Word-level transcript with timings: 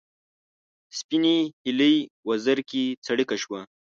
سپینې 0.99 1.37
هیلۍ 1.63 1.95
وزر 2.27 2.57
کې 2.69 2.83
څړیکه 3.05 3.35
شوه 3.43 3.59